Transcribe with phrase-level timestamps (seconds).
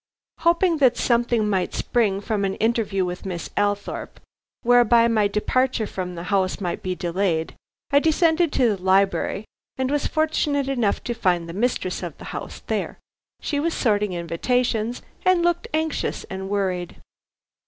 [0.39, 4.19] Hoping that something might spring from an interview with Miss Althorpe
[4.63, 7.53] whereby my departure from the house might be delayed,
[7.91, 9.45] I descended to the library,
[9.77, 12.97] and was fortunate enough to find the mistress of the house there.
[13.41, 16.95] She was sorting invitations, and looked anxious and worried.